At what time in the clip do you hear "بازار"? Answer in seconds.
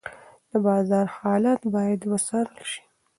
0.65-1.07